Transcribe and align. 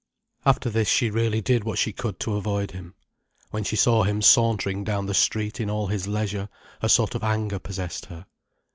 After 0.47 0.71
this 0.71 0.87
she 0.89 1.11
really 1.11 1.41
did 1.41 1.63
what 1.63 1.77
she 1.77 1.93
could 1.93 2.19
to 2.21 2.33
avoid 2.35 2.71
him. 2.71 2.95
When 3.51 3.63
she 3.63 3.75
saw 3.75 4.01
him 4.01 4.23
sauntering 4.23 4.83
down 4.83 5.05
the 5.05 5.13
street 5.13 5.59
in 5.59 5.69
all 5.69 5.85
his 5.85 6.07
leisure, 6.07 6.49
a 6.81 6.89
sort 6.89 7.13
of 7.13 7.21
anger 7.23 7.59
possessed 7.59 8.07
her. 8.07 8.25